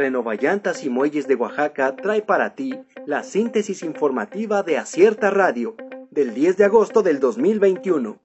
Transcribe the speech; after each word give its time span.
Renovallantas 0.00 0.82
y 0.82 0.88
Muelles 0.88 1.28
de 1.28 1.34
Oaxaca 1.34 1.94
trae 1.94 2.22
para 2.22 2.54
ti 2.54 2.74
la 3.04 3.22
síntesis 3.22 3.82
informativa 3.82 4.62
de 4.62 4.78
Acierta 4.78 5.28
Radio 5.28 5.76
del 6.10 6.32
10 6.32 6.56
de 6.56 6.64
agosto 6.64 7.02
del 7.02 7.20
2021. 7.20 8.18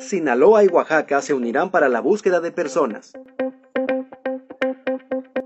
Sinaloa 0.00 0.64
y 0.64 0.66
Oaxaca 0.66 1.22
se 1.22 1.32
unirán 1.32 1.70
para 1.70 1.88
la 1.88 2.00
búsqueda 2.00 2.40
de 2.40 2.50
personas. 2.50 3.12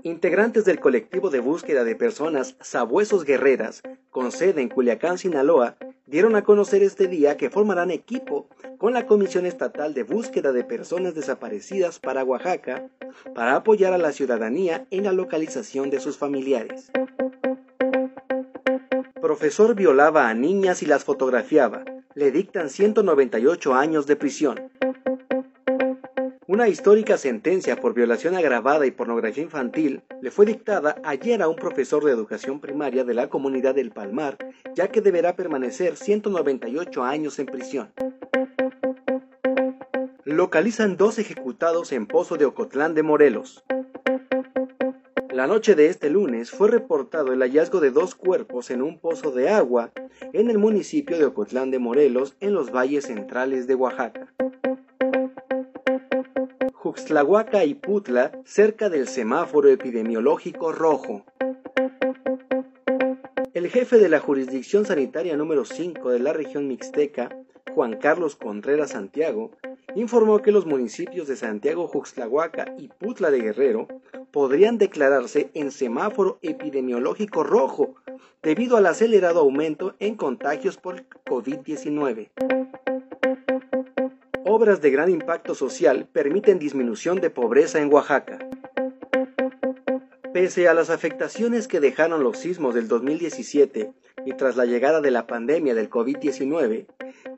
Integrantes 0.01 0.65
del 0.65 0.79
colectivo 0.79 1.29
de 1.29 1.41
búsqueda 1.41 1.83
de 1.83 1.95
personas 1.95 2.57
Sabuesos 2.59 3.23
Guerreras, 3.23 3.83
con 4.09 4.31
sede 4.31 4.63
en 4.63 4.69
Culiacán, 4.69 5.19
Sinaloa, 5.19 5.77
dieron 6.15 6.37
a 6.37 6.45
conocer 6.45 6.81
este 6.81 7.09
día 7.09 7.35
que 7.35 7.49
formarán 7.49 7.91
equipo 7.91 8.47
con 8.77 8.93
la 8.93 9.05
Comisión 9.05 9.45
Estatal 9.45 9.93
de 9.93 10.03
Búsqueda 10.03 10.53
de 10.53 10.63
Personas 10.63 11.13
Desaparecidas 11.13 11.99
para 11.99 12.23
Oaxaca 12.23 12.87
para 13.33 13.57
apoyar 13.57 13.91
a 13.91 13.97
la 13.97 14.13
ciudadanía 14.13 14.87
en 14.91 15.03
la 15.03 15.11
localización 15.11 15.89
de 15.89 15.99
sus 15.99 16.17
familiares. 16.17 16.89
Profesor 19.21 19.75
violaba 19.75 20.29
a 20.29 20.33
niñas 20.33 20.81
y 20.83 20.85
las 20.85 21.03
fotografiaba. 21.03 21.83
Le 22.13 22.31
dictan 22.31 22.69
198 22.69 23.73
años 23.73 24.07
de 24.07 24.15
prisión. 24.15 24.71
Una 26.47 26.67
histórica 26.67 27.17
sentencia 27.17 27.75
por 27.75 27.95
violación 27.95 28.35
agravada 28.35 28.85
y 28.85 28.91
pornografía 28.91 29.41
infantil 29.41 30.03
le 30.21 30.29
fue 30.29 30.45
dictada 30.45 30.95
ayer 31.03 31.41
a 31.41 31.47
un 31.47 31.55
profesor 31.55 32.03
de 32.05 32.11
educación 32.11 32.59
primaria 32.59 33.03
de 33.03 33.15
la 33.15 33.29
comunidad 33.29 33.73
del 33.73 33.89
Palmar, 33.89 34.37
ya 34.75 34.89
que 34.89 35.01
deberá 35.01 35.35
permanecer 35.35 35.95
198 35.95 37.03
años 37.03 37.39
en 37.39 37.47
prisión. 37.47 37.91
Localizan 40.23 40.97
dos 40.97 41.17
ejecutados 41.17 41.91
en 41.91 42.05
Pozo 42.05 42.37
de 42.37 42.45
Ocotlán 42.45 42.93
de 42.93 43.01
Morelos. 43.01 43.63
La 45.31 45.47
noche 45.47 45.73
de 45.73 45.87
este 45.87 46.11
lunes 46.11 46.51
fue 46.51 46.69
reportado 46.69 47.33
el 47.33 47.39
hallazgo 47.39 47.79
de 47.79 47.89
dos 47.89 48.13
cuerpos 48.13 48.69
en 48.69 48.83
un 48.83 48.99
pozo 48.99 49.31
de 49.31 49.49
agua 49.49 49.91
en 50.31 50.51
el 50.51 50.59
municipio 50.59 51.17
de 51.17 51.25
Ocotlán 51.25 51.71
de 51.71 51.79
Morelos, 51.79 52.37
en 52.39 52.53
los 52.53 52.71
valles 52.71 53.05
centrales 53.05 53.65
de 53.65 53.73
Oaxaca. 53.73 54.31
Juxtlahuaca 56.95 57.65
y 57.65 57.73
Putla, 57.73 58.31
cerca 58.45 58.87
del 58.89 59.09
semáforo 59.09 59.67
epidemiológico 59.67 60.71
rojo. 60.71 61.25
El 63.53 63.67
jefe 63.67 63.97
de 63.97 64.07
la 64.07 64.21
jurisdicción 64.21 64.85
sanitaria 64.85 65.35
número 65.35 65.65
5 65.65 66.09
de 66.11 66.19
la 66.19 66.31
región 66.31 66.69
mixteca, 66.69 67.35
Juan 67.73 67.97
Carlos 67.97 68.37
Contreras 68.37 68.91
Santiago, 68.91 69.51
informó 69.93 70.41
que 70.41 70.53
los 70.53 70.65
municipios 70.65 71.27
de 71.27 71.35
Santiago 71.35 71.89
Juxtlahuaca 71.89 72.73
y 72.77 72.87
Putla 72.87 73.29
de 73.29 73.41
Guerrero 73.41 73.89
podrían 74.31 74.77
declararse 74.77 75.49
en 75.53 75.71
semáforo 75.71 76.39
epidemiológico 76.41 77.43
rojo 77.43 77.95
debido 78.41 78.77
al 78.77 78.85
acelerado 78.85 79.41
aumento 79.41 79.95
en 79.99 80.15
contagios 80.15 80.77
por 80.77 81.03
COVID-19 81.25 82.29
obras 84.47 84.79
de 84.79 84.91
gran 84.91 85.09
impacto 85.09 85.55
social 85.55 86.07
permiten 86.13 86.59
disminución 86.59 87.19
de 87.19 87.31
pobreza 87.31 87.81
en 87.81 87.91
Oaxaca. 87.91 88.37
Pese 90.33 90.67
a 90.67 90.75
las 90.75 90.91
afectaciones 90.91 91.67
que 91.67 91.79
dejaron 91.79 92.23
los 92.23 92.37
sismos 92.37 92.75
del 92.75 92.87
2017 92.87 93.91
y 94.25 94.33
tras 94.33 94.55
la 94.55 94.65
llegada 94.65 95.01
de 95.01 95.09
la 95.09 95.25
pandemia 95.25 95.73
del 95.73 95.89
COVID-19, 95.89 96.85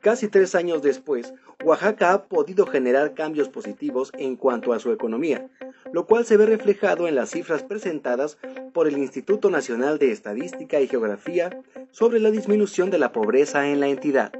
casi 0.02 0.28
tres 0.28 0.54
años 0.54 0.82
después, 0.82 1.32
Oaxaca 1.64 2.12
ha 2.12 2.24
podido 2.24 2.66
generar 2.66 3.14
cambios 3.14 3.48
positivos 3.48 4.12
en 4.18 4.36
cuanto 4.36 4.74
a 4.74 4.78
su 4.78 4.92
economía, 4.92 5.48
lo 5.92 6.06
cual 6.06 6.26
se 6.26 6.36
ve 6.36 6.44
reflejado 6.44 7.08
en 7.08 7.14
las 7.14 7.30
cifras 7.30 7.62
presentadas 7.62 8.36
por 8.74 8.86
el 8.86 8.98
Instituto 8.98 9.48
Nacional 9.48 9.98
de 9.98 10.12
Estadística 10.12 10.78
y 10.80 10.88
Geografía 10.88 11.58
sobre 11.90 12.20
la 12.20 12.30
disminución 12.30 12.90
de 12.90 12.98
la 12.98 13.12
pobreza 13.12 13.68
en 13.68 13.80
la 13.80 13.88
entidad. 13.88 14.30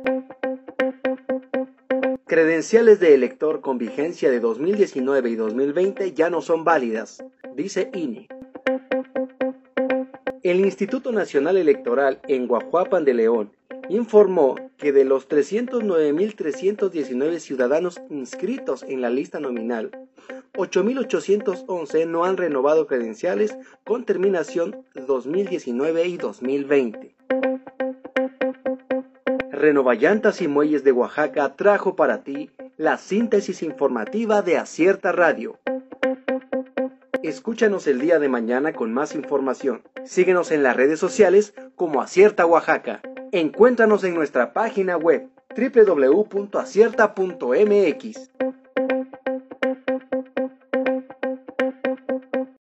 Credenciales 2.28 3.00
de 3.00 3.14
elector 3.14 3.60
con 3.62 3.78
vigencia 3.78 4.30
de 4.30 4.38
2019 4.38 5.30
y 5.30 5.34
2020 5.34 6.12
ya 6.12 6.28
no 6.28 6.42
son 6.42 6.62
válidas, 6.62 7.24
dice 7.54 7.90
INE. 7.94 8.28
El 10.42 10.60
Instituto 10.60 11.10
Nacional 11.10 11.56
Electoral 11.56 12.20
en 12.28 12.46
Guajuapan 12.46 13.06
de 13.06 13.14
León 13.14 13.50
informó 13.88 14.56
que 14.76 14.92
de 14.92 15.06
los 15.06 15.26
309.319 15.26 17.38
ciudadanos 17.38 17.98
inscritos 18.10 18.82
en 18.82 19.00
la 19.00 19.08
lista 19.08 19.40
nominal, 19.40 19.90
8.811 20.52 22.06
no 22.06 22.26
han 22.26 22.36
renovado 22.36 22.86
credenciales 22.86 23.56
con 23.84 24.04
terminación 24.04 24.84
2019 25.06 26.06
y 26.06 26.18
2020. 26.18 27.17
Renovallantas 29.58 30.40
y 30.40 30.46
Muelles 30.46 30.84
de 30.84 30.92
Oaxaca 30.92 31.56
trajo 31.56 31.96
para 31.96 32.22
ti 32.22 32.52
la 32.76 32.96
síntesis 32.96 33.64
informativa 33.64 34.40
de 34.40 34.56
Acierta 34.56 35.10
Radio. 35.10 35.58
Escúchanos 37.24 37.88
el 37.88 38.00
día 38.00 38.20
de 38.20 38.28
mañana 38.28 38.72
con 38.72 38.94
más 38.94 39.16
información. 39.16 39.82
Síguenos 40.04 40.52
en 40.52 40.62
las 40.62 40.76
redes 40.76 41.00
sociales 41.00 41.54
como 41.74 42.00
Acierta 42.00 42.46
Oaxaca. 42.46 43.00
Encuéntranos 43.32 44.04
en 44.04 44.14
nuestra 44.14 44.52
página 44.52 44.96
web 44.96 45.28
www.acierta.mx. 45.56 48.30